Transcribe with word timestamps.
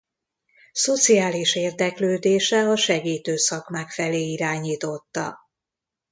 Szociális 0.71 1.55
érdeklődése 1.55 2.61
a 2.69 2.75
segítő 2.75 3.35
szakmák 3.37 3.89
felé 3.91 4.21
irányította. 4.31 5.37